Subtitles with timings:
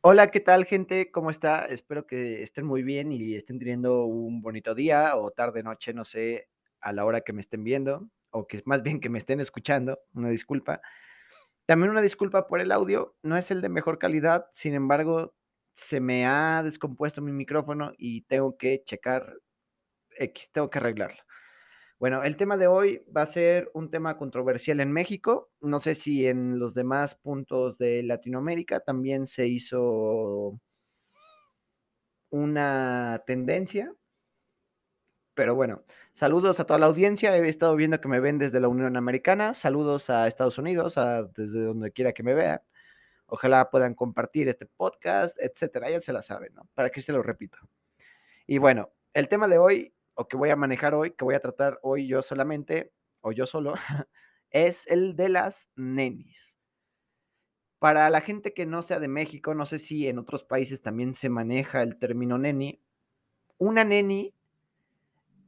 [0.00, 1.10] Hola, ¿qué tal, gente?
[1.10, 1.64] ¿Cómo está?
[1.66, 6.04] Espero que estén muy bien y estén teniendo un bonito día o tarde, noche, no
[6.04, 6.48] sé,
[6.80, 9.98] a la hora que me estén viendo o que más bien que me estén escuchando.
[10.14, 10.80] Una disculpa.
[11.66, 15.34] También una disculpa por el audio, no es el de mejor calidad, sin embargo,
[15.74, 19.34] se me ha descompuesto mi micrófono y tengo que checar
[20.18, 21.22] X, tengo que arreglarlo.
[21.98, 25.50] Bueno, el tema de hoy va a ser un tema controversial en México.
[25.60, 30.60] No sé si en los demás puntos de Latinoamérica también se hizo
[32.30, 33.92] una tendencia.
[35.34, 37.36] Pero bueno, saludos a toda la audiencia.
[37.36, 39.54] He estado viendo que me ven desde la Unión Americana.
[39.54, 42.60] Saludos a Estados Unidos, a desde donde quiera que me vean.
[43.26, 45.90] Ojalá puedan compartir este podcast, etcétera.
[45.90, 46.68] Ya se la saben, ¿no?
[46.74, 47.58] Para que se lo repito.
[48.46, 51.40] Y bueno, el tema de hoy o que voy a manejar hoy, que voy a
[51.40, 53.74] tratar hoy yo solamente, o yo solo,
[54.50, 56.56] es el de las nenis.
[57.78, 61.14] Para la gente que no sea de México, no sé si en otros países también
[61.14, 62.82] se maneja el término neni.
[63.58, 64.34] Una neni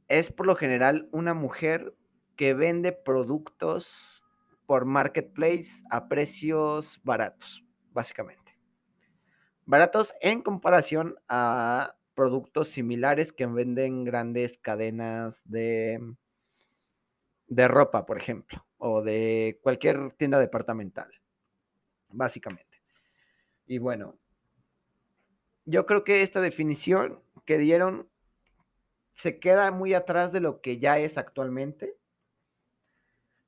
[0.06, 1.92] es por lo general una mujer
[2.36, 4.24] que vende productos
[4.66, 8.56] por marketplace a precios baratos, básicamente.
[9.66, 16.00] Baratos en comparación a productos similares que venden grandes cadenas de,
[17.46, 21.10] de ropa, por ejemplo, o de cualquier tienda departamental,
[22.08, 22.82] básicamente.
[23.66, 24.18] Y bueno,
[25.64, 28.08] yo creo que esta definición que dieron
[29.14, 31.96] se queda muy atrás de lo que ya es actualmente,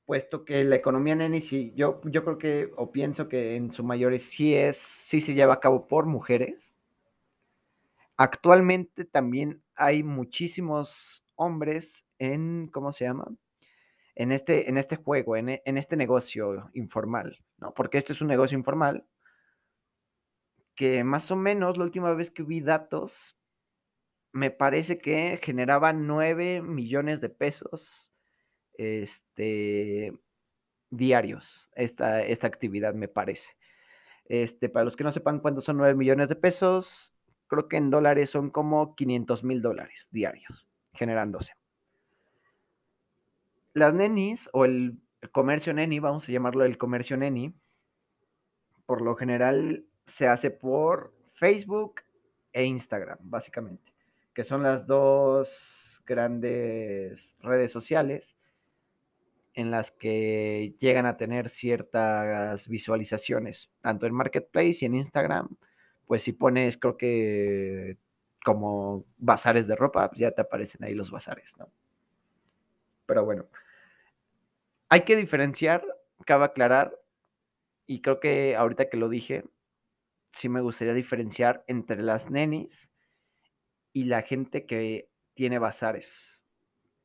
[0.05, 3.83] puesto que la economía neni sí, yo, yo creo que, o pienso que en su
[3.83, 6.72] mayoría sí es, sí se lleva a cabo por mujeres,
[8.23, 13.27] Actualmente también hay muchísimos hombres en, ¿cómo se llama?
[14.15, 17.75] En este, en este juego, en, en este negocio informal, ¿no?
[17.75, 19.05] Porque este es un negocio informal
[20.77, 23.37] que más o menos la última vez que vi datos,
[24.31, 28.09] me parece que generaba 9 millones de pesos
[28.75, 30.13] este,
[30.91, 33.51] diarios esta, esta actividad, me parece.
[34.27, 37.13] Este, para los que no sepan cuántos son 9 millones de pesos,
[37.53, 41.53] creo que en dólares son como 500 mil dólares diarios generándose.
[43.75, 44.99] Las nenis o el
[45.33, 47.55] comercio neni, vamos a llamarlo el comercio neni,
[48.87, 52.01] por lo general se hace por Facebook
[52.55, 53.93] e Instagram, básicamente,
[54.33, 58.35] que son las dos grandes redes sociales
[59.53, 65.55] en las que llegan a tener ciertas visualizaciones, tanto en Marketplace y en Instagram
[66.07, 67.99] pues si pones, creo que
[68.45, 71.71] como bazares de ropa, pues, ya te aparecen ahí los bazares, ¿no?
[73.07, 73.47] Pero bueno,
[74.89, 75.85] hay que diferenciar,
[76.27, 76.99] cabe aclarar,
[77.87, 79.45] y creo que ahorita que lo dije,
[80.33, 82.89] sí me gustaría diferenciar entre las nenis
[83.93, 86.43] y la gente que tiene bazares.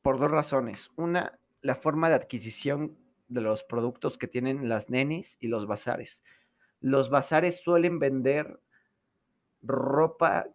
[0.02, 0.90] Por dos razones.
[0.96, 2.96] Una, la forma de adquisición
[3.28, 6.22] de los productos que tienen las nenis y los bazares.
[6.80, 8.60] Los bazares suelen vender
[9.62, 10.46] ropa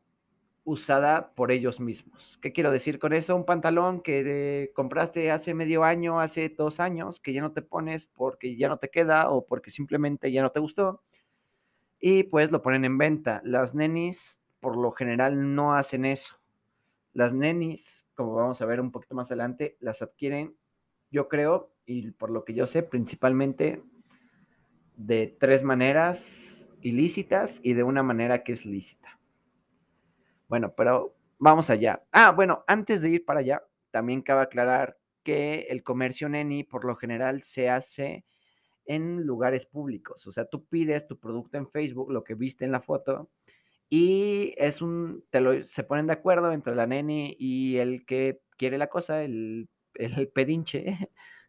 [0.65, 2.39] usada por ellos mismos.
[2.41, 3.35] ¿Qué quiero decir con eso?
[3.35, 8.07] Un pantalón que compraste hace medio año, hace dos años, que ya no te pones
[8.07, 11.03] porque ya no te queda o porque simplemente ya no te gustó.
[11.99, 13.41] Y pues lo ponen en venta.
[13.43, 16.35] Las nenis por lo general no hacen eso.
[17.11, 20.55] Las nenis, como vamos a ver un poquito más adelante, las adquieren,
[21.11, 23.83] yo creo, y por lo que yo sé, principalmente
[24.95, 26.42] de tres maneras
[26.83, 29.19] ilícitas y de una manera que es lícita.
[30.47, 32.03] Bueno, pero vamos allá.
[32.11, 36.85] Ah, bueno, antes de ir para allá, también cabe aclarar que el comercio neni por
[36.85, 38.25] lo general se hace
[38.85, 40.27] en lugares públicos.
[40.27, 43.29] O sea, tú pides tu producto en Facebook, lo que viste en la foto,
[43.89, 48.41] y es un, te lo, se ponen de acuerdo entre la neni y el que
[48.57, 50.97] quiere la cosa, el, el pedinche,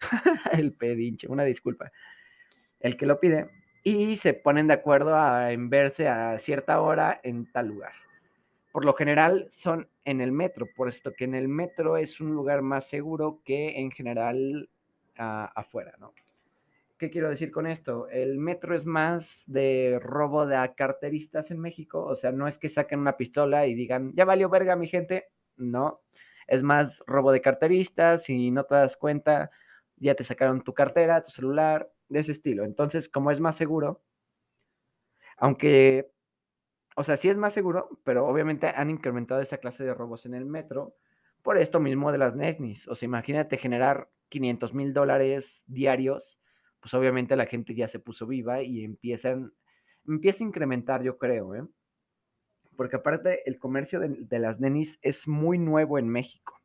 [0.52, 1.90] el pedinche, una disculpa,
[2.80, 3.48] el que lo pide,
[3.84, 7.92] y se ponen de acuerdo a, en verse a cierta hora en tal lugar.
[8.72, 12.32] Por lo general son en el metro, por esto que en el metro es un
[12.32, 14.68] lugar más seguro que en general
[15.16, 16.12] afuera, ¿no?
[16.98, 18.08] ¿Qué quiero decir con esto?
[18.08, 22.68] El metro es más de robo de carteristas en México, o sea, no es que
[22.68, 26.00] saquen una pistola y digan, ya valió verga mi gente, no,
[26.46, 29.50] es más robo de carteristas, y no te das cuenta,
[29.96, 32.64] ya te sacaron tu cartera, tu celular, de ese estilo.
[32.64, 34.02] Entonces, como es más seguro,
[35.36, 36.10] aunque,
[36.96, 40.34] o sea, sí es más seguro, pero obviamente han incrementado esa clase de robos en
[40.34, 40.94] el metro
[41.42, 42.88] por esto mismo de las NESNIS.
[42.88, 46.38] O sea, imagínate generar 500 mil dólares diarios,
[46.80, 49.52] pues obviamente la gente ya se puso viva y empiezan,
[50.06, 51.66] empieza a incrementar, yo creo, ¿eh?
[52.76, 56.60] porque aparte el comercio de, las nenis es muy nuevo en México.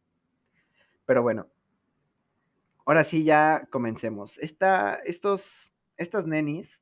[1.06, 1.48] Pero bueno,
[2.90, 4.40] ahora sí ya comencemos.
[4.40, 6.82] Estos, estas nenis,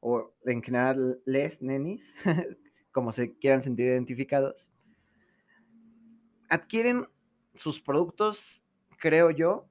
[0.00, 2.12] o en general les nenis,
[2.90, 4.68] como se quieran sentir identificados,
[6.48, 7.06] adquieren
[7.54, 8.64] sus productos,
[8.98, 9.68] creo yo,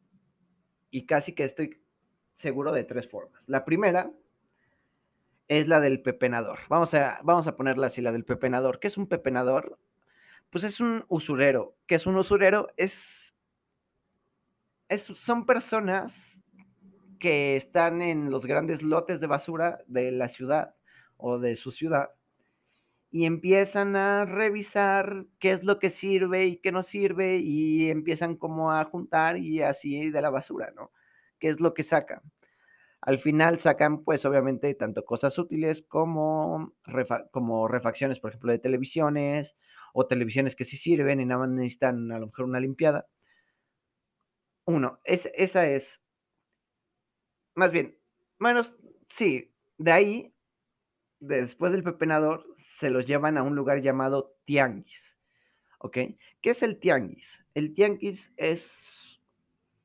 [0.91, 1.81] y casi que estoy
[2.37, 3.43] seguro de tres formas.
[3.45, 4.13] La primera
[5.49, 6.59] es la del pepenador.
[6.69, 8.79] Vamos a, vamos a ponerla así, la del pepenador.
[8.79, 9.77] ¿Qué es un pepenador?
[10.51, 11.75] Pues es un usurero.
[11.85, 12.69] ¿Qué es un usurero?
[12.77, 13.35] Es,
[14.97, 16.41] son personas
[17.19, 20.75] que están en los grandes lotes de basura de la ciudad
[21.17, 22.11] o de su ciudad
[23.11, 28.35] y empiezan a revisar qué es lo que sirve y qué no sirve y empiezan
[28.35, 30.91] como a juntar y así de la basura, ¿no?
[31.39, 32.21] ¿Qué es lo que sacan?
[33.01, 36.73] Al final sacan, pues obviamente, tanto cosas útiles como,
[37.31, 39.55] como refacciones, por ejemplo, de televisiones
[39.93, 43.07] o televisiones que sí sirven y nada más necesitan a lo mejor una limpiada.
[44.69, 45.99] Uno, es, esa es,
[47.55, 47.97] más bien,
[48.37, 48.61] bueno,
[49.09, 50.33] sí, de ahí
[51.19, 55.17] después del pepenador, se los llevan a un lugar llamado tianguis.
[55.79, 55.97] ¿Ok?
[56.41, 57.43] ¿Qué es el tianguis?
[57.55, 59.19] El tianguis es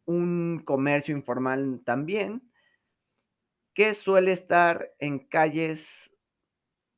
[0.05, 2.43] un comercio informal también
[3.73, 6.11] que suele estar en calles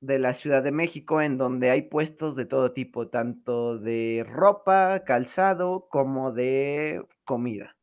[0.01, 5.05] de la Ciudad de México en donde hay puestos de todo tipo, tanto de ropa,
[5.05, 7.76] calzado, como de comida.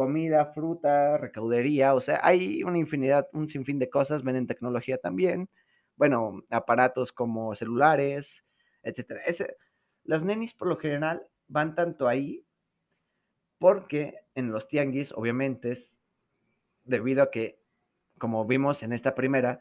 [0.00, 5.48] Comida, fruta, recaudería, o sea, hay una infinidad, un sinfín de cosas, venden tecnología también
[6.00, 8.42] bueno, aparatos como celulares,
[8.82, 9.20] etcétera.
[10.04, 12.42] las nenis por lo general van tanto ahí
[13.58, 15.94] porque en los tianguis, obviamente, es
[16.84, 17.60] debido a que,
[18.16, 19.60] como vimos en esta primera,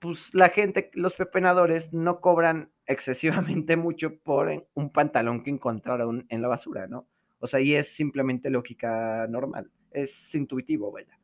[0.00, 6.42] pues la gente, los pepenadores no cobran excesivamente mucho por un pantalón que encontraron en
[6.42, 7.06] la basura, ¿no?
[7.40, 11.18] O sea, y es simplemente lógica normal, es intuitivo, vaya.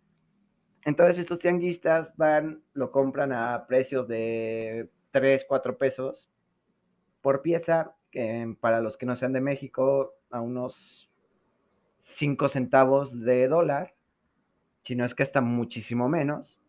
[0.84, 6.28] Entonces estos tianguistas van, lo compran a precios de 3, 4 pesos
[7.20, 7.96] por pieza,
[8.60, 11.10] para los que no sean de México, a unos
[11.98, 13.94] 5 centavos de dólar,
[14.82, 16.60] si no es que hasta muchísimo menos.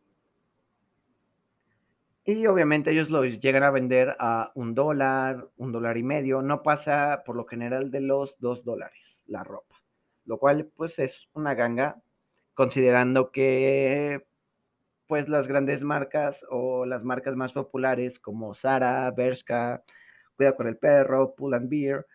[2.27, 6.63] Y obviamente ellos lo llegan a vender a un dólar, un dólar y medio, no
[6.63, 9.75] pasa por lo general de los dos dólares la ropa,
[10.25, 12.01] lo cual pues es una ganga
[12.55, 14.25] considerando que
[15.07, 19.83] pues las grandes marcas o las marcas más populares como Zara, Bershka,
[20.35, 22.07] Cuida con el Perro, Pull and Beer,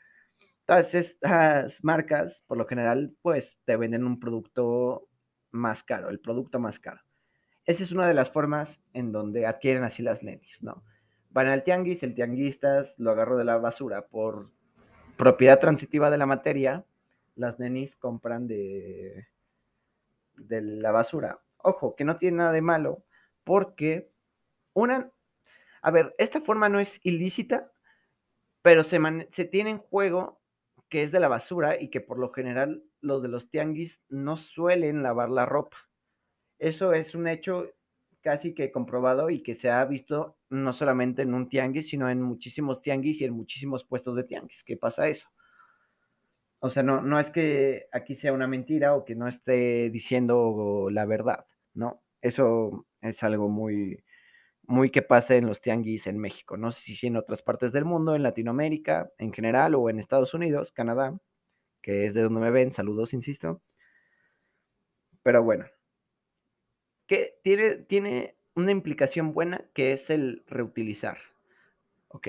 [0.66, 5.06] todas estas marcas por lo general pues te venden un producto
[5.52, 7.00] más caro, el producto más caro.
[7.70, 10.82] Esa es una de las formas en donde adquieren así las nenis, ¿no?
[11.30, 14.50] Van al tianguis, el tianguistas lo agarro de la basura por
[15.16, 16.84] propiedad transitiva de la materia,
[17.36, 19.28] las nenis compran de
[20.34, 21.38] de la basura.
[21.58, 23.04] Ojo, que no tiene nada de malo,
[23.44, 24.10] porque
[24.72, 25.12] una,
[25.80, 27.70] a ver, esta forma no es ilícita,
[28.62, 28.98] pero se,
[29.30, 30.40] se tiene en juego
[30.88, 34.36] que es de la basura y que por lo general los de los tianguis no
[34.36, 35.76] suelen lavar la ropa.
[36.60, 37.70] Eso es un hecho
[38.20, 42.20] casi que comprobado y que se ha visto no solamente en un tianguis, sino en
[42.20, 44.62] muchísimos tianguis y en muchísimos puestos de tianguis.
[44.62, 45.26] ¿Qué pasa eso?
[46.58, 50.88] O sea, no, no es que aquí sea una mentira o que no esté diciendo
[50.90, 52.02] la verdad, ¿no?
[52.20, 54.04] Eso es algo muy,
[54.64, 56.58] muy que pasa en los tianguis en México.
[56.58, 60.34] No sé si en otras partes del mundo, en Latinoamérica en general o en Estados
[60.34, 61.18] Unidos, Canadá,
[61.80, 62.72] que es de donde me ven.
[62.72, 63.62] Saludos, insisto.
[65.22, 65.64] Pero bueno,
[67.10, 71.18] que tiene, tiene una implicación buena que es el reutilizar.
[72.06, 72.28] ¿Ok?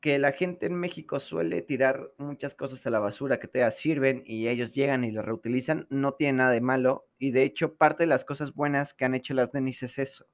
[0.00, 4.22] que la gente en México suele tirar muchas cosas a la basura que te sirven
[4.24, 7.08] y ellos llegan y las reutilizan, no tiene nada de malo.
[7.18, 10.26] Y de hecho, parte de las cosas buenas que han hecho las Denis es eso.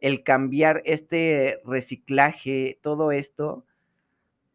[0.00, 3.66] El cambiar este reciclaje, todo esto,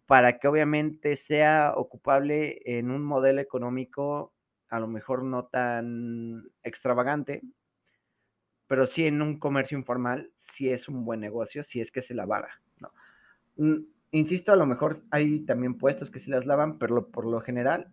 [0.07, 4.33] para que obviamente sea ocupable en un modelo económico
[4.69, 7.43] a lo mejor no tan extravagante,
[8.69, 12.13] pero sí en un comercio informal, sí es un buen negocio, si es que se
[12.13, 12.61] lavara.
[12.79, 12.93] ¿no?
[13.57, 13.79] Mm,
[14.11, 17.91] Insisto, a lo mejor hay también puestos que se las lavan, pero por lo general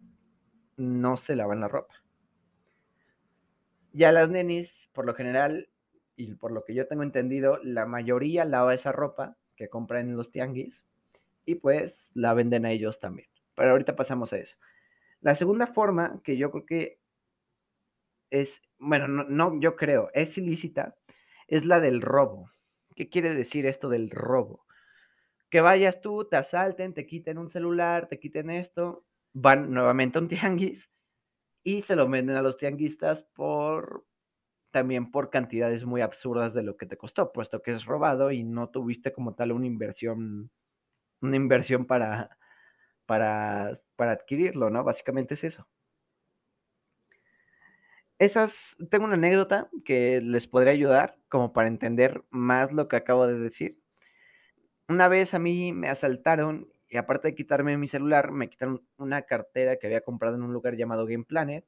[0.77, 1.95] no se lavan la ropa.
[3.93, 5.69] Ya las nenis, por lo general,
[6.17, 10.17] y por lo que yo tengo entendido, la mayoría lava esa ropa que compran en
[10.17, 10.83] los tianguis
[11.45, 13.29] y pues la venden a ellos también.
[13.55, 14.57] Pero ahorita pasamos a eso.
[15.21, 16.99] La segunda forma que yo creo que
[18.31, 20.97] es, bueno, no, no yo creo, es ilícita,
[21.49, 22.51] es la del robo.
[22.95, 24.67] ¿Qué quiere decir esto del robo?
[25.51, 30.23] que vayas tú, te asalten, te quiten un celular, te quiten esto, van nuevamente a
[30.23, 30.91] un tianguis
[31.65, 34.07] y se lo venden a los tianguistas por
[34.73, 38.45] también por cantidades muy absurdas de lo que te costó, puesto que es robado y
[38.45, 40.51] no tuviste como tal una inversión,
[41.23, 42.39] una inversión para,
[43.07, 44.85] para, para adquirirlo, ¿no?
[44.85, 45.69] Básicamente es eso.
[48.19, 53.27] Esas, tengo una anécdota que les podría ayudar como para entender más lo que acabo
[53.27, 53.79] de decir.
[54.89, 59.23] Una vez a mí me asaltaron y aparte de quitarme mi celular, me quitaron una
[59.23, 61.67] cartera que había comprado en un lugar llamado Game Planet,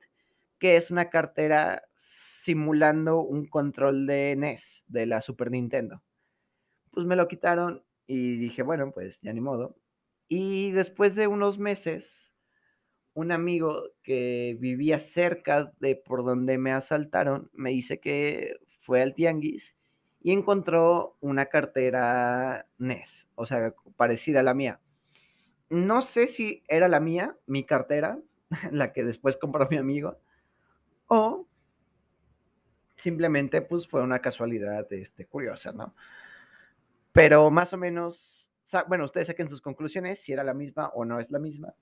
[0.59, 6.03] que es una cartera simulando un control de NES de la Super Nintendo.
[6.93, 9.77] Pues me lo quitaron y dije, bueno, pues ya ni modo.
[10.29, 12.28] Y después de unos meses,
[13.19, 19.13] un amigo que vivía cerca de por donde me asaltaron me dice que fue al
[19.13, 19.75] tianguis
[20.21, 24.81] y encontró una cartera NES, o sea, parecida a la mía.
[25.69, 28.21] No sé si era la mía, mi cartera,
[28.71, 30.21] la que después compró mi amigo,
[31.09, 31.49] o
[32.95, 35.97] simplemente pues fue una casualidad este, curiosa, ¿no?
[37.11, 38.49] Pero más o menos,
[38.87, 41.75] bueno, ustedes saquen sus conclusiones si era la misma o no es la misma,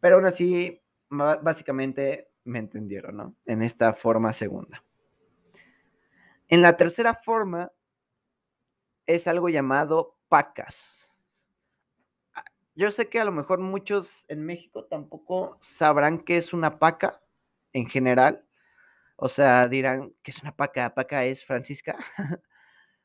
[0.00, 3.36] pero aún así, básicamente me entendieron, ¿no?
[3.44, 4.82] En esta forma segunda.
[6.48, 7.70] En la tercera forma
[9.06, 11.12] es algo llamado pacas.
[12.34, 16.78] Ah, yo sé que a lo mejor muchos en México tampoco sabrán qué es una
[16.78, 17.20] paca
[17.72, 18.44] en general.
[19.16, 20.94] O sea, dirán que es una paca.
[20.94, 21.96] Paca es Francisca.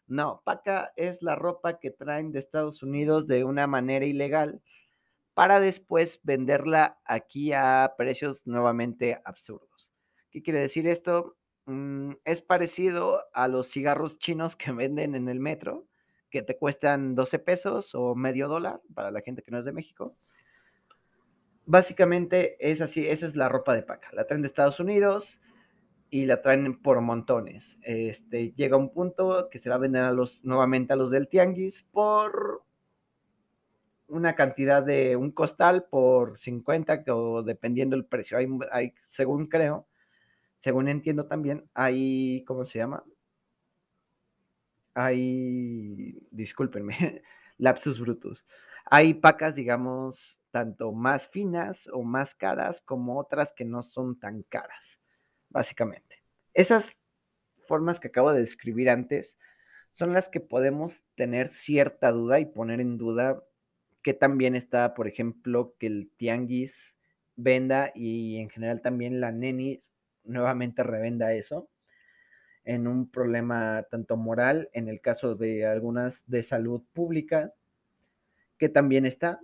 [0.08, 4.62] no, paca es la ropa que traen de Estados Unidos de una manera ilegal
[5.36, 9.92] para después venderla aquí a precios nuevamente absurdos.
[10.32, 11.36] ¿Qué quiere decir esto?
[11.66, 15.86] Mm, es parecido a los cigarros chinos que venden en el metro,
[16.30, 19.74] que te cuestan 12 pesos o medio dólar para la gente que no es de
[19.74, 20.16] México.
[21.66, 24.10] Básicamente es así, esa es la ropa de paca.
[24.14, 25.42] La traen de Estados Unidos
[26.10, 27.78] y la traen por montones.
[27.82, 31.84] Este, llega un punto que se la venden a los, nuevamente a los del tianguis
[31.92, 32.65] por
[34.08, 38.38] una cantidad de un costal por 50 o dependiendo el precio.
[38.38, 39.88] Hay, hay según creo,
[40.60, 43.04] según entiendo también, hay, ¿cómo se llama?
[44.94, 47.22] Hay, discúlpenme,
[47.58, 48.46] lapsus brutus.
[48.86, 54.44] Hay pacas, digamos, tanto más finas o más caras como otras que no son tan
[54.44, 55.00] caras,
[55.50, 56.24] básicamente.
[56.54, 56.90] Esas
[57.68, 59.38] formas que acabo de describir antes
[59.92, 63.44] son las que podemos tener cierta duda y poner en duda
[64.06, 66.96] que también está, por ejemplo, que el tianguis
[67.36, 69.80] venda y en general también la neni
[70.24, 71.68] nuevamente revenda eso
[72.66, 77.52] en un problema tanto moral, en el caso de algunas de salud pública,
[78.60, 79.40] que también está.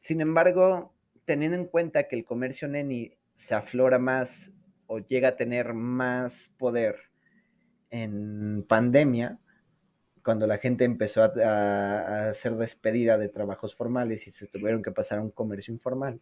[0.00, 0.92] Sin embargo,
[1.24, 4.50] teniendo en cuenta que el comercio neni se aflora más
[4.88, 6.96] o llega a tener más poder
[7.90, 9.38] en pandemia,
[10.30, 14.92] cuando la gente empezó a, a, ser despedida de trabajos formales y se tuvieron que
[14.92, 16.20] pasar a un comercio informal,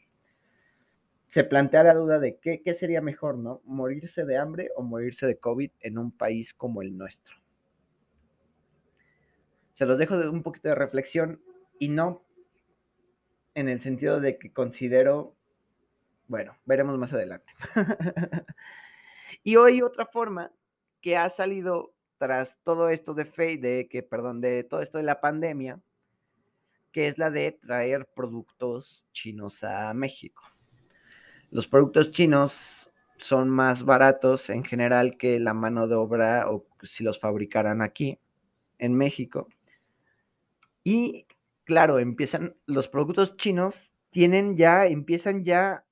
[1.29, 3.61] se plantea la duda de qué, qué, sería mejor, ¿no?
[3.67, 7.37] Morirse de hambre o morirse de COVID en un país como el nuestro.
[9.75, 11.43] Se los dejo de un poquito de reflexión
[11.79, 12.25] y no
[13.55, 15.37] en el sentido de que considero,
[16.29, 17.53] bueno, veremos más adelante.
[19.45, 20.51] y hoy otra forma
[21.03, 25.05] que ha salido tras todo esto de fe, de que, perdón, de todo esto de
[25.05, 25.81] la pandemia,
[26.93, 30.43] que es la de traer productos chinos a México.
[31.51, 37.05] Los productos chinos son más baratos en general que la mano de obra o si
[37.05, 38.19] los fabricaran aquí
[38.79, 39.49] en México.
[40.85, 41.27] Y
[41.65, 45.85] claro, empiezan los productos chinos tienen ya empiezan ya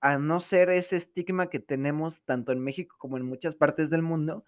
[0.00, 4.02] a no ser ese estigma que tenemos tanto en México como en muchas partes del
[4.02, 4.44] mundo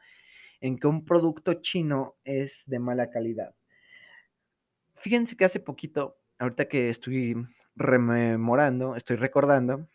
[0.64, 3.54] en que un producto chino es de mala calidad.
[4.94, 7.36] Fíjense que hace poquito, ahorita que estoy
[7.76, 9.86] rememorando, estoy recordando,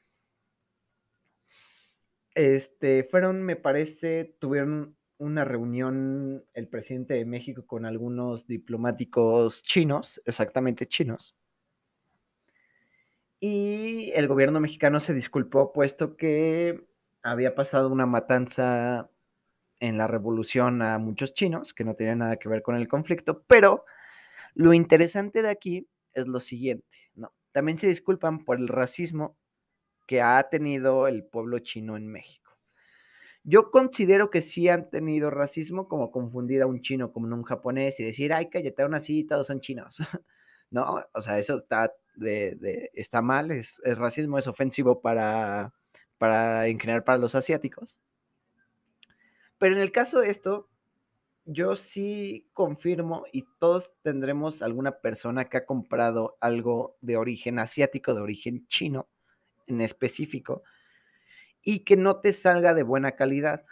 [2.35, 10.21] este, fueron, me parece, tuvieron una reunión el presidente de México con algunos diplomáticos chinos,
[10.25, 11.35] exactamente chinos.
[13.39, 16.87] Y el gobierno mexicano se disculpó puesto que
[17.23, 19.09] había pasado una matanza
[19.79, 23.43] en la revolución a muchos chinos que no tenían nada que ver con el conflicto,
[23.47, 23.85] pero
[24.53, 27.33] lo interesante de aquí es lo siguiente, ¿no?
[27.51, 29.37] También se disculpan por el racismo
[30.07, 32.57] que ha tenido el pueblo chino en México.
[33.43, 37.99] Yo considero que sí han tenido racismo, como confundir a un chino con un japonés
[37.99, 39.95] y decir, ay, cállate, aún así todos son chinos.
[40.71, 41.03] ¿no?
[41.13, 45.73] O sea, eso está, de, está mal, es, racismo, es ofensivo para,
[46.17, 47.99] para, en para los asiáticos.
[49.59, 50.67] Pero en el caso de esto,
[51.45, 58.13] yo sí confirmo y todos tendremos alguna persona que ha comprado algo de origen asiático,
[58.13, 59.07] de origen chino
[59.67, 60.63] en específico,
[61.61, 63.65] y que no te salga de buena calidad,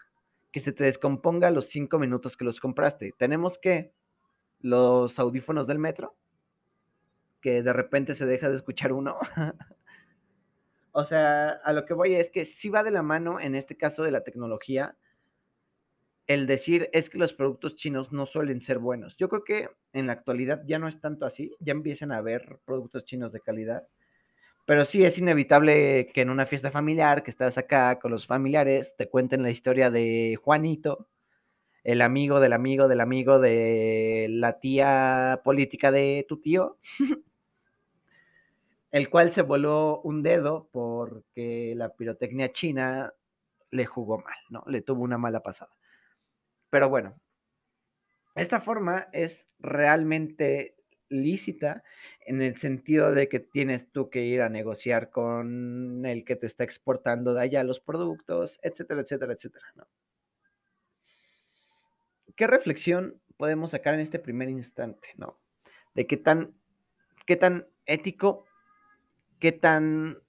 [0.51, 3.13] que se te descomponga los cinco minutos que los compraste.
[3.17, 3.93] Tenemos que
[4.59, 6.15] los audífonos del metro,
[7.41, 9.17] que de repente se deja de escuchar uno.
[10.91, 13.77] o sea, a lo que voy es que sí va de la mano, en este
[13.77, 14.97] caso de la tecnología,
[16.27, 19.15] el decir es que los productos chinos no suelen ser buenos.
[19.17, 22.59] Yo creo que en la actualidad ya no es tanto así, ya empiezan a haber
[22.65, 23.87] productos chinos de calidad,
[24.65, 28.95] pero sí es inevitable que en una fiesta familiar, que estás acá con los familiares,
[28.97, 31.07] te cuenten la historia de Juanito,
[31.85, 36.77] el amigo del amigo del amigo de la tía política de tu tío,
[38.91, 43.13] el cual se voló un dedo porque la pirotecnia china
[43.71, 44.63] le jugó mal, ¿no?
[44.67, 45.71] Le tuvo una mala pasada.
[46.69, 47.19] Pero bueno,
[48.35, 50.75] esta forma es realmente
[51.09, 51.83] lícita
[52.25, 56.45] en el sentido de que tienes tú que ir a negociar con el que te
[56.45, 59.65] está exportando de allá los productos, etcétera, etcétera, etcétera.
[62.35, 65.39] ¿Qué reflexión podemos sacar en este primer instante, no?
[65.95, 66.53] De qué tan,
[67.25, 68.45] qué tan ético,
[69.39, 70.19] qué tan,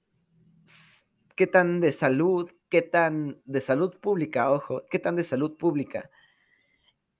[1.36, 6.08] qué tan de salud, qué tan de salud pública, ojo, qué tan de salud pública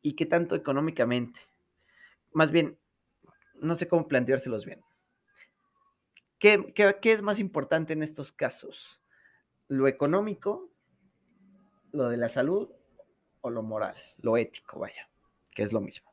[0.09, 1.39] y qué tanto económicamente.
[2.33, 2.79] Más bien,
[3.61, 4.83] no sé cómo planteárselos bien.
[6.39, 6.73] ¿Qué,
[7.03, 9.03] es más importante en estos casos?
[9.67, 10.71] ¿Lo económico,
[11.93, 12.71] lo de la salud
[13.43, 15.11] o lo moral, lo ético, vaya,
[15.51, 16.11] que es lo mismo?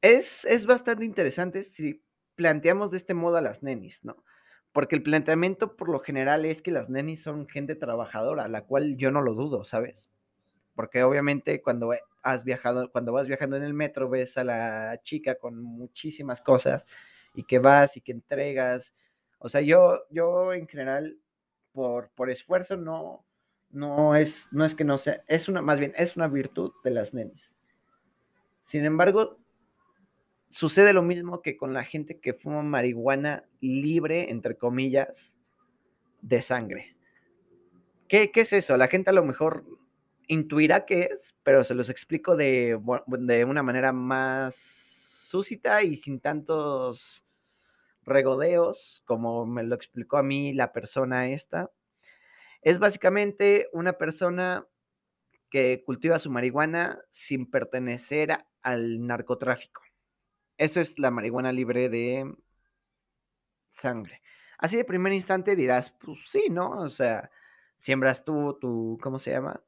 [0.00, 2.02] Es, es bastante interesante si
[2.34, 4.24] planteamos de este modo a las nenis, ¿no?
[4.72, 8.96] Porque el planteamiento por lo general es que las nenis son gente trabajadora, la cual
[8.96, 10.10] yo no lo dudo, ¿sabes?
[10.74, 15.36] Porque obviamente cuando has viajado, cuando vas viajando en el metro, ves a la chica
[15.36, 16.84] con muchísimas cosas
[17.34, 18.94] y que vas y que entregas.
[19.38, 21.18] O sea, yo, yo en general,
[21.72, 23.24] por, por esfuerzo, no,
[23.70, 26.90] no es, no es que no sea, es una, más bien, es una virtud de
[26.90, 27.52] las nenes.
[28.62, 29.38] Sin embargo,
[30.48, 35.34] sucede lo mismo que con la gente que fuma marihuana libre, entre comillas,
[36.22, 36.96] de sangre.
[38.08, 38.76] ¿Qué, ¿Qué, es eso?
[38.76, 39.64] La gente a lo mejor
[40.28, 46.20] intuirá qué es, pero se los explico de, de una manera más súcita y sin
[46.20, 47.24] tantos
[48.02, 51.70] regodeos, como me lo explicó a mí la persona esta.
[52.62, 54.66] Es básicamente una persona
[55.50, 59.82] que cultiva su marihuana sin pertenecer al narcotráfico.
[60.56, 62.32] Eso es la marihuana libre de
[63.72, 64.22] sangre.
[64.58, 66.70] Así de primer instante dirás, pues sí, ¿no?
[66.70, 67.30] O sea,
[67.76, 69.62] siembras tú tu, ¿cómo se llama?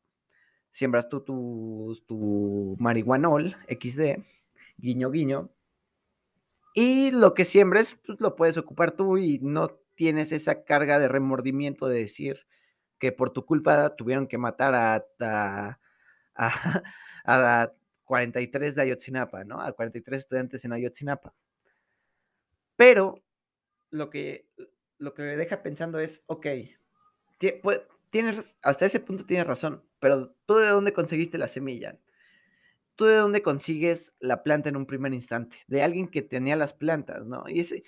[0.77, 4.23] Siembras tú tu, tu marihuanol XD,
[4.77, 5.51] guiño, guiño,
[6.75, 11.09] y lo que siembres, pues lo puedes ocupar tú y no tienes esa carga de
[11.09, 12.47] remordimiento de decir
[12.99, 15.79] que por tu culpa tuvieron que matar a, a,
[17.25, 17.73] a,
[18.05, 19.63] 43 de Ayotzinapa, ¿no?
[19.63, 21.35] A 43 estudiantes en Ayotzinapa.
[22.77, 23.25] Pero
[23.91, 24.47] lo que,
[24.99, 26.47] lo que me deja pensando es, ok,
[28.11, 31.99] tienes, hasta ese punto tienes razón, pero ¿tú de dónde conseguiste la semilla?
[32.97, 35.57] ¿Tú de dónde consigues la planta en un primer instante?
[35.67, 37.45] De alguien que tenía las plantas, ¿no?
[37.47, 37.83] Y ese,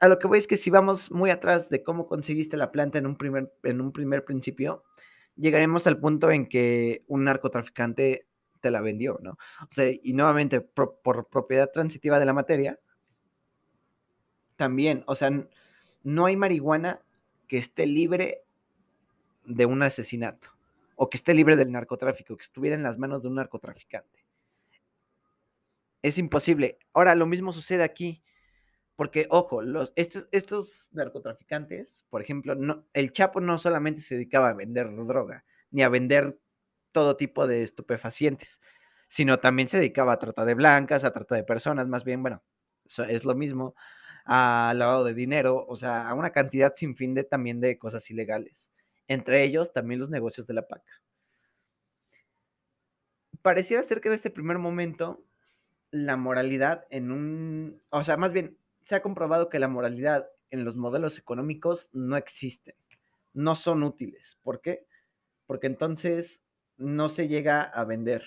[0.00, 2.98] a lo que voy es que si vamos muy atrás de cómo conseguiste la planta
[2.98, 4.84] en un primer, en un primer principio,
[5.36, 8.26] llegaremos al punto en que un narcotraficante
[8.60, 9.32] te la vendió, ¿no?
[9.62, 12.78] O sea, y nuevamente, por, por propiedad transitiva de la materia,
[14.56, 15.30] también, o sea,
[16.02, 17.00] no hay marihuana
[17.46, 18.44] que esté libre
[19.48, 20.48] de un asesinato
[21.00, 24.26] o que esté libre del narcotráfico, que estuviera en las manos de un narcotraficante.
[26.02, 26.78] Es imposible.
[26.92, 28.22] Ahora, lo mismo sucede aquí,
[28.96, 34.48] porque, ojo, los, estos, estos narcotraficantes, por ejemplo, no, el Chapo no solamente se dedicaba
[34.48, 36.36] a vender droga, ni a vender
[36.90, 38.60] todo tipo de estupefacientes,
[39.06, 42.42] sino también se dedicaba a trata de blancas, a trata de personas, más bien, bueno,
[43.08, 43.76] es lo mismo,
[44.24, 48.10] a lavado de dinero, o sea, a una cantidad sin fin de también de cosas
[48.10, 48.68] ilegales
[49.08, 50.82] entre ellos también los negocios de la PAC.
[53.42, 55.24] Pareciera ser que en este primer momento
[55.90, 60.64] la moralidad en un, o sea, más bien se ha comprobado que la moralidad en
[60.64, 62.76] los modelos económicos no existe,
[63.32, 64.38] no son útiles.
[64.42, 64.86] ¿Por qué?
[65.46, 66.42] Porque entonces
[66.76, 68.24] no se llega a vender,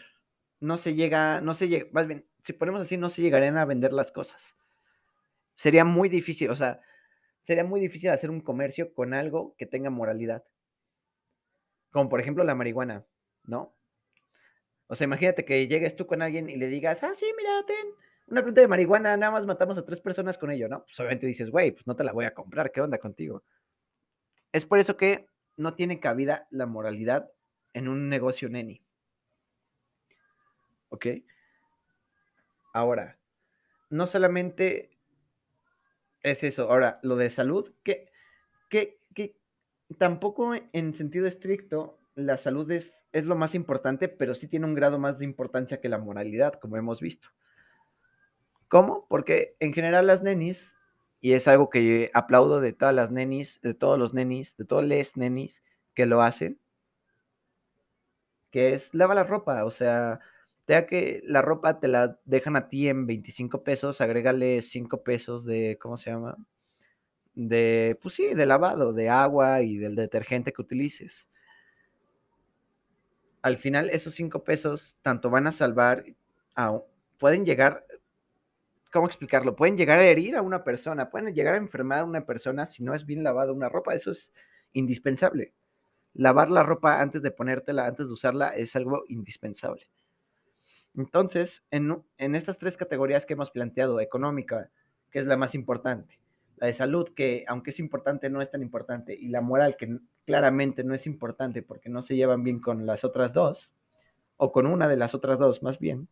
[0.60, 3.66] no se llega, no se llega, más bien, si ponemos así, no se llegarían a
[3.66, 4.56] vender las cosas.
[5.54, 6.82] Sería muy difícil, o sea,
[7.44, 10.44] sería muy difícil hacer un comercio con algo que tenga moralidad.
[11.92, 13.06] Como por ejemplo la marihuana,
[13.44, 13.76] ¿no?
[14.88, 17.88] O sea, imagínate que llegues tú con alguien y le digas, ah, sí, mira, ten
[18.28, 20.84] una planta de marihuana, nada más matamos a tres personas con ello, ¿no?
[20.84, 23.44] Pues obviamente dices, güey, pues no te la voy a comprar, ¿qué onda contigo?
[24.52, 25.28] Es por eso que
[25.58, 27.30] no tiene cabida la moralidad
[27.74, 28.82] en un negocio neni.
[30.90, 31.08] ¿Ok?
[32.74, 33.18] Ahora,
[33.90, 34.98] no solamente
[36.24, 38.10] es eso, ahora, lo de salud, que,
[38.70, 39.01] que
[39.98, 44.76] tampoco en sentido estricto la salud es, es lo más importante, pero sí tiene un
[44.76, 47.30] grado más de importancia que la moralidad, como hemos visto.
[48.68, 49.06] ¿Cómo?
[49.10, 50.76] Porque en general las nenis,
[51.20, 54.84] y es algo que aplaudo de todas las nenis, de todos los nenis, de todos
[54.86, 56.60] les nenis que lo hacen,
[58.50, 60.20] que es lava la ropa, o sea,
[60.68, 65.46] ya que la ropa te la dejan a ti en 25 pesos, agrégale 5 pesos
[65.46, 66.38] de, ¿cómo se llama?
[67.34, 71.28] De, pues sí, de lavado, de agua y del detergente que utilices
[73.42, 76.06] al final esos cinco pesos tanto van a salvar,
[76.56, 76.80] a,
[77.20, 77.86] pueden llegar,
[78.92, 79.56] ¿cómo explicarlo?
[79.56, 82.84] Pueden llegar a herir a una persona, pueden llegar a enfermar a una persona si
[82.84, 84.34] no es bien lavada una ropa, eso es
[84.74, 85.54] indispensable.
[86.14, 89.88] Lavar la ropa antes de ponértela, antes de usarla, es algo indispensable.
[90.94, 94.70] Entonces, en, en estas tres categorías que hemos planteado, económica,
[95.10, 96.20] que es la más importante,
[96.62, 99.98] la de salud, que aunque es importante, no es tan importante, y la moral, que
[100.26, 103.74] claramente no es importante porque no se llevan bien con las otras dos,
[104.38, 106.08] o con una de las otras dos más bien,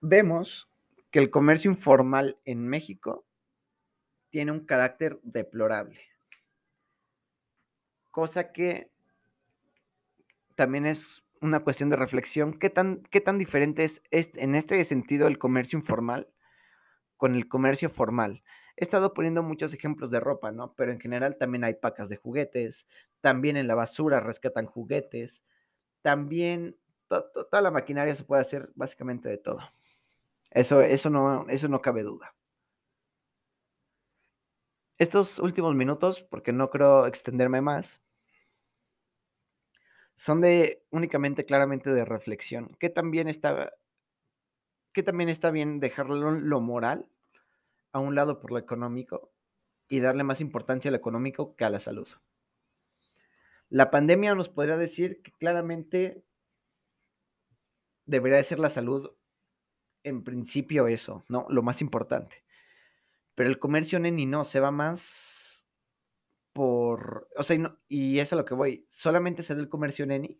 [0.00, 0.68] vemos
[1.12, 3.24] que el comercio informal en México
[4.30, 6.00] tiene un carácter deplorable.
[8.10, 8.90] Cosa que
[10.56, 12.58] también es una cuestión de reflexión.
[12.58, 16.26] ¿Qué tan, qué tan diferente es en este sentido el comercio informal
[17.22, 18.42] con el comercio formal.
[18.76, 20.74] He estado poniendo muchos ejemplos de ropa, ¿no?
[20.74, 22.84] Pero en general también hay pacas de juguetes,
[23.20, 25.44] también en la basura rescatan juguetes,
[26.02, 29.60] también toda la maquinaria se puede hacer básicamente de todo.
[30.50, 32.34] Eso, eso, no, eso no cabe duda.
[34.98, 38.02] Estos últimos minutos, porque no creo extenderme más,
[40.16, 42.76] son de únicamente claramente de reflexión.
[42.80, 43.72] ¿Qué también está,
[44.92, 47.06] qué también está bien dejarlo lo moral
[47.92, 49.32] a un lado por lo económico
[49.88, 52.08] y darle más importancia a lo económico que a la salud.
[53.68, 56.24] La pandemia nos podría decir que claramente
[58.06, 59.12] debería ser la salud
[60.04, 61.46] en principio eso, ¿no?
[61.48, 62.44] Lo más importante.
[63.34, 65.66] Pero el comercio neni no, se va más
[66.52, 69.68] por, o sea, y, no, y es a lo que voy, solamente se da el
[69.68, 70.38] comercio neni,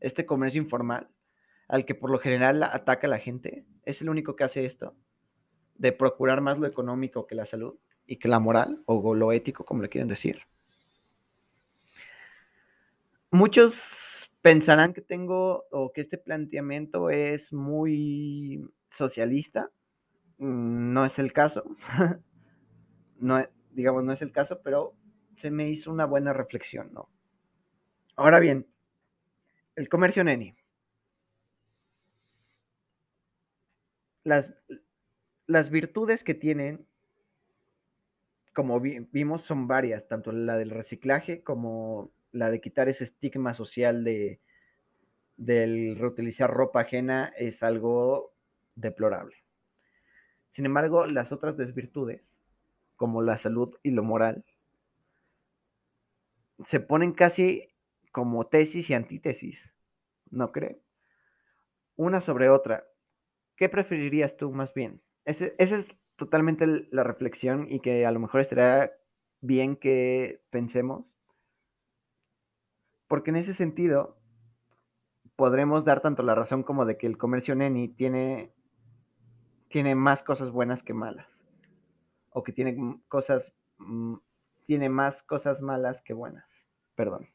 [0.00, 1.08] este comercio informal,
[1.68, 4.96] al que por lo general ataca a la gente, es el único que hace esto
[5.76, 9.64] de procurar más lo económico que la salud y que la moral o lo ético,
[9.64, 10.40] como le quieren decir.
[13.30, 19.70] Muchos pensarán que tengo o que este planteamiento es muy socialista.
[20.38, 21.64] Mm, no es el caso.
[23.18, 24.94] no, digamos, no es el caso, pero
[25.36, 27.08] se me hizo una buena reflexión, ¿no?
[28.16, 28.66] Ahora bien,
[29.76, 30.57] el comercio neni.
[34.28, 34.52] Las,
[35.46, 36.86] las virtudes que tienen,
[38.52, 44.04] como vimos, son varias, tanto la del reciclaje como la de quitar ese estigma social
[44.04, 44.38] de
[45.38, 48.34] del reutilizar ropa ajena es algo
[48.74, 49.36] deplorable.
[50.50, 52.36] Sin embargo, las otras desvirtudes,
[52.96, 54.44] como la salud y lo moral,
[56.66, 57.72] se ponen casi
[58.12, 59.72] como tesis y antítesis,
[60.30, 60.82] ¿no cree?
[61.96, 62.84] Una sobre otra.
[63.58, 65.02] ¿Qué preferirías tú más bien?
[65.24, 68.92] esa es totalmente la reflexión y que a lo mejor estaría
[69.40, 71.18] bien que pensemos.
[73.08, 74.16] Porque en ese sentido
[75.36, 78.54] podremos dar tanto la razón como de que el comercio neni tiene,
[79.68, 81.28] tiene más cosas buenas que malas.
[82.30, 84.14] O que tiene cosas, mm,
[84.66, 86.66] tiene más cosas malas que buenas.
[86.94, 87.28] Perdón.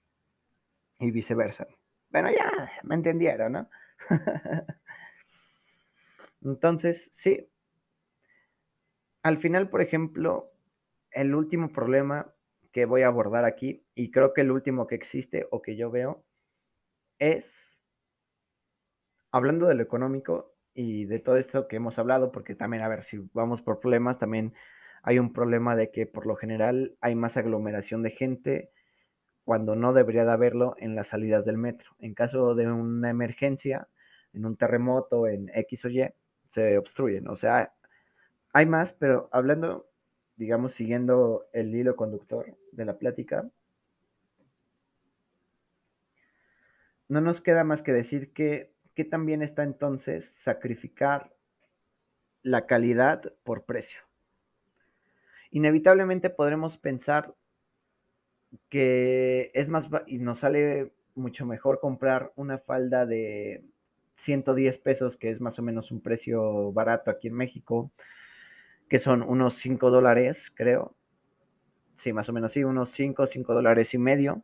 [0.99, 1.67] Y viceversa.
[2.09, 3.69] Bueno, ya, me entendieron, ¿no?
[6.43, 7.49] Entonces, sí,
[9.23, 10.51] al final, por ejemplo,
[11.11, 12.33] el último problema
[12.71, 15.91] que voy a abordar aquí, y creo que el último que existe o que yo
[15.91, 16.25] veo,
[17.19, 17.85] es,
[19.31, 23.03] hablando de lo económico y de todo esto que hemos hablado, porque también, a ver,
[23.03, 24.53] si vamos por problemas, también
[25.03, 28.71] hay un problema de que por lo general hay más aglomeración de gente
[29.43, 31.91] cuando no debería de haberlo en las salidas del metro.
[31.99, 33.89] En caso de una emergencia,
[34.33, 36.09] en un terremoto, en X o Y,
[36.53, 37.27] se obstruyen.
[37.27, 37.73] O sea,
[38.53, 39.89] hay más, pero hablando,
[40.35, 43.49] digamos, siguiendo el hilo conductor de la plática,
[47.07, 51.33] no nos queda más que decir que, que también está entonces sacrificar
[52.43, 54.01] la calidad por precio.
[55.49, 57.33] Inevitablemente podremos pensar
[58.69, 63.63] que es más y nos sale mucho mejor comprar una falda de
[64.15, 67.91] 110 pesos, que es más o menos un precio barato aquí en México,
[68.89, 70.95] que son unos 5 dólares, creo.
[71.95, 74.43] Sí, más o menos sí, unos 5, 5 dólares y medio.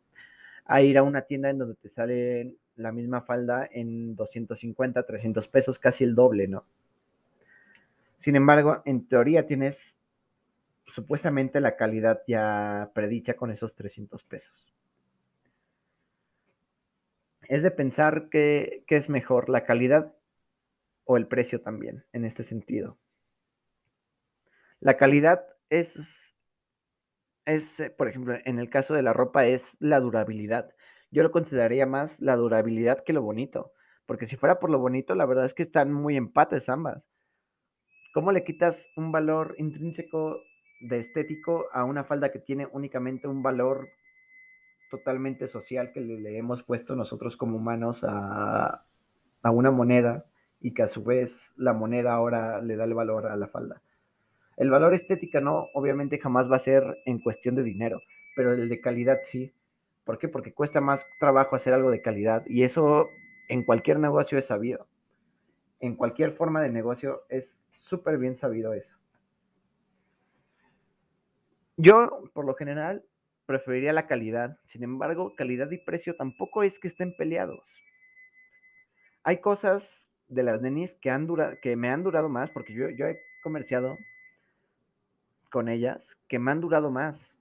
[0.64, 5.48] A ir a una tienda en donde te sale la misma falda en 250, 300
[5.48, 6.64] pesos, casi el doble, ¿no?
[8.16, 9.96] Sin embargo, en teoría tienes
[10.86, 14.74] supuestamente la calidad ya predicha con esos 300 pesos.
[17.50, 20.14] Es de pensar que, es mejor, la calidad
[21.02, 22.96] o el precio también, en este sentido.
[24.78, 26.36] La calidad es,
[27.46, 30.72] es, por ejemplo, en el caso de la ropa, es la durabilidad.
[31.10, 33.72] Yo lo consideraría más la durabilidad que lo bonito,
[34.06, 37.02] porque si fuera por lo bonito, la verdad es que están muy empates ambas.
[38.14, 40.40] ¿Cómo le quitas un valor intrínseco
[40.82, 43.88] de estético a una falda que tiene únicamente un valor
[44.90, 48.84] totalmente social que le, hemos puesto nosotros como humanos a,
[49.42, 50.26] a, una moneda
[50.60, 53.80] y que a su vez la moneda ahora le da el valor a la falda.
[54.58, 58.02] El valor estética no, obviamente jamás va a ser en cuestión de dinero,
[58.36, 59.54] pero el de calidad sí.
[60.04, 60.28] ¿Por qué?
[60.28, 63.08] Porque cuesta más trabajo hacer algo de calidad y eso
[63.48, 64.86] en cualquier negocio es sabido.
[65.78, 68.96] En cualquier forma de negocio es súper bien sabido eso.
[71.76, 73.04] Yo, por lo general,
[73.50, 74.60] preferiría la calidad.
[74.64, 77.64] Sin embargo, calidad y precio tampoco es que estén peleados.
[79.24, 81.26] Hay cosas de las nenis que, han
[81.60, 83.98] que me han durado más, porque yo, yo he comerciado
[85.50, 87.34] con ellas, que me han durado más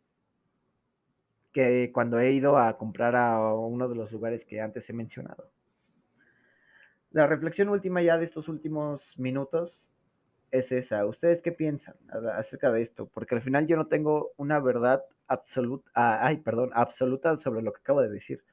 [1.54, 5.52] que cuando he ido a comprar a uno de los lugares que antes he mencionado.
[7.12, 9.92] La reflexión última ya de estos últimos minutos
[10.50, 11.06] es esa.
[11.06, 11.98] ¿Ustedes qué piensan
[12.36, 13.08] acerca de esto?
[13.14, 17.80] Porque al final yo no tengo una verdad absoluta, ay, perdón, absoluta sobre lo que
[17.80, 18.44] acabo de decir.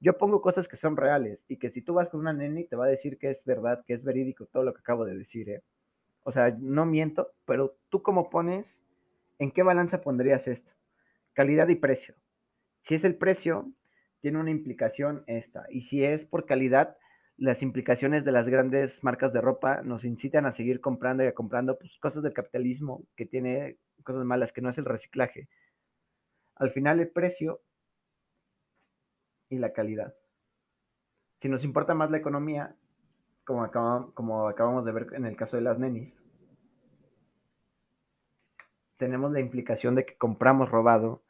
[0.00, 2.76] Yo pongo cosas que son reales y que si tú vas con una neni te
[2.76, 5.50] va a decir que es verdad, que es verídico todo lo que acabo de decir,
[5.50, 5.62] ¿eh?
[6.24, 8.82] O sea, no miento, pero tú cómo pones,
[9.38, 10.72] ¿en qué balanza pondrías esto?
[11.34, 12.14] Calidad y precio.
[12.82, 13.72] Si es el precio,
[14.20, 15.66] tiene una implicación esta.
[15.70, 16.96] Y si es por calidad,
[17.36, 21.34] las implicaciones de las grandes marcas de ropa nos incitan a seguir comprando y a
[21.34, 25.48] comprando pues, cosas del capitalismo que tiene cosas malas, que no es el reciclaje.
[26.62, 27.60] Al final el precio
[29.48, 30.14] y la calidad.
[31.40, 32.76] Si nos importa más la economía,
[33.44, 36.22] como, acabamos de ver en el caso de las nenis,
[38.96, 41.24] tenemos la implicación de que compramos robado,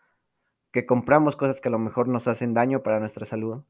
[0.71, 3.65] que compramos cosas que a lo mejor nos hacen daño para nuestra salud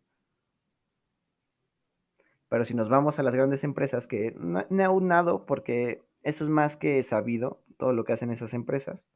[2.48, 6.50] pero si nos vamos a las grandes empresas, que no, he aunado porque eso es
[6.50, 9.08] más que sabido, todo lo que hacen esas empresas.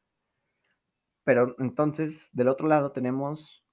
[1.27, 3.65] Pero entonces, del otro lado tenemos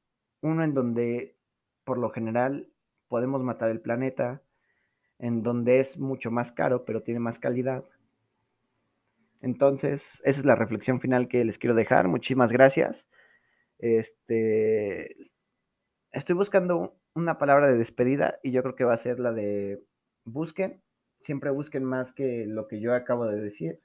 [0.42, 1.38] uno en donde,
[1.84, 2.68] por lo general,
[3.10, 4.42] podemos matar el planeta,
[5.20, 7.86] en donde es mucho más caro, pero tiene más calidad.
[9.40, 12.08] Entonces, esa es la reflexión final que les quiero dejar.
[12.08, 13.08] Muchísimas gracias.
[13.78, 15.16] Este,
[16.12, 19.80] estoy buscando una palabra de despedida y yo creo que va a ser la de
[20.26, 20.82] busquen,
[21.20, 23.80] siempre busquen más que lo que yo acabo de decir.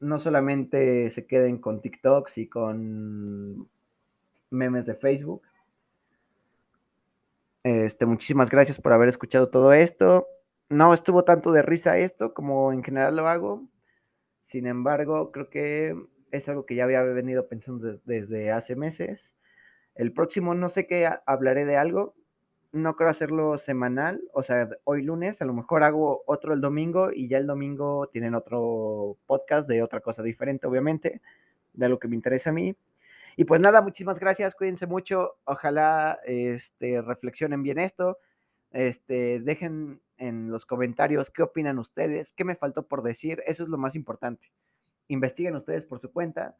[0.00, 3.68] No solamente se queden con TikToks y con
[4.50, 5.42] memes de Facebook.
[7.62, 10.28] Este, muchísimas gracias por haber escuchado todo esto.
[10.68, 13.64] No estuvo tanto de risa esto como en general lo hago.
[14.42, 15.96] Sin embargo, creo que
[16.30, 19.34] es algo que ya había venido pensando desde hace meses.
[19.94, 22.14] El próximo no sé qué hablaré de algo.
[22.76, 27.10] No creo hacerlo semanal, o sea, hoy lunes, a lo mejor hago otro el domingo
[27.10, 31.22] y ya el domingo tienen otro podcast de otra cosa diferente, obviamente,
[31.72, 32.76] de lo que me interesa a mí.
[33.34, 38.18] Y pues nada, muchísimas gracias, cuídense mucho, ojalá este, reflexionen bien esto,
[38.72, 43.70] este, dejen en los comentarios qué opinan ustedes, qué me faltó por decir, eso es
[43.70, 44.52] lo más importante.
[45.08, 46.56] Investiguen ustedes por su cuenta,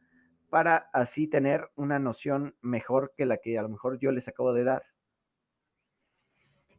[0.49, 4.51] para así tener una noción mejor que la que a lo mejor yo les acabo
[4.53, 4.83] de dar.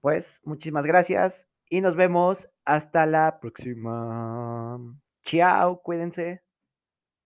[0.08, 4.78] Pues muchísimas gracias y nos vemos hasta la próxima.
[5.22, 6.47] Chao, cuídense.